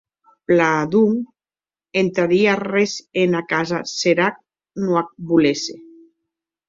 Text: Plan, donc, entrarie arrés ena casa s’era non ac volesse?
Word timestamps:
Plan, 0.51 0.87
donc, 0.93 1.27
entrarie 2.01 2.49
arrés 2.53 2.95
ena 3.25 3.45
casa 3.53 3.83
s’era 3.93 4.31
non 4.85 5.01
ac 5.03 5.15
volesse? 5.35 5.81